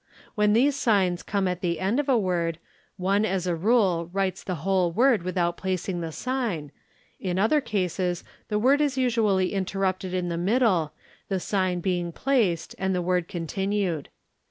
When 0.33 0.53
these 0.53 0.75
signs 0.75 1.21
come 1.21 1.47
at 1.47 1.61
the 1.61 1.79
end 1.79 1.99
of 1.99 2.09
a 2.09 2.17
word 2.17 2.57
one, 2.97 3.23
as 3.23 3.45
a 3.45 3.55
rule, 3.55 4.09
writes 4.11 4.43
the 4.43 4.55
whole 4.65 4.91
word 4.91 5.23
before 5.23 5.53
placing 5.53 6.01
the 6.01 6.11
sign, 6.11 6.71
in 7.19 7.37
other 7.37 7.61
cases 7.61 8.23
the 8.47 8.57
word 8.57 8.81
is 8.81 8.97
usually 8.97 9.53
interrupted 9.53 10.11
in 10.15 10.27
the 10.27 10.39
middle, 10.39 10.93
the 11.29 11.39
sign 11.39 11.81
being 11.81 12.11
placed 12.11 12.73
and 12.79 12.95
the 12.95 13.01
word 13.03 13.27
continued. 13.27 14.09